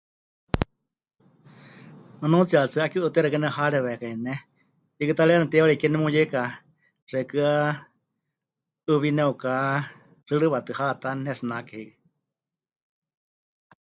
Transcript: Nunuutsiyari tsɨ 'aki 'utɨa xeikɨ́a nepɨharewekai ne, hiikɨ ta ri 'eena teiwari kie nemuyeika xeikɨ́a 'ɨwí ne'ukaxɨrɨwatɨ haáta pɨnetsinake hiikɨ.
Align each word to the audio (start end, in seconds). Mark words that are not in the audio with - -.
Nunuutsiyari 2.19 2.69
tsɨ 2.71 2.79
'aki 2.81 2.97
'utɨa 2.99 3.21
xeikɨ́a 3.23 3.43
nepɨharewekai 3.43 4.15
ne, 4.25 4.33
hiikɨ 4.97 5.13
ta 5.17 5.23
ri 5.27 5.31
'eena 5.33 5.47
teiwari 5.51 5.79
kie 5.81 5.89
nemuyeika 5.91 6.41
xeikɨ́a 7.11 7.51
'ɨwí 8.89 9.09
ne'ukaxɨrɨwatɨ 9.13 10.71
haáta 10.79 11.09
pɨnetsinake 11.15 11.75
hiikɨ. 11.79 11.95